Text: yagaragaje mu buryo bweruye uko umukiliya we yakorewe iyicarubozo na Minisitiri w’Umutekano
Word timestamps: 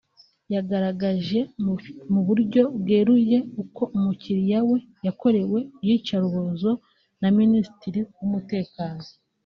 yagaragaje 0.53 1.39
mu 2.11 2.19
buryo 2.27 2.61
bweruye 2.79 3.37
uko 3.63 3.83
umukiliya 3.97 4.59
we 4.69 4.77
yakorewe 5.05 5.59
iyicarubozo 5.83 6.71
na 7.21 7.29
Minisitiri 7.37 7.99
w’Umutekano 8.17 9.03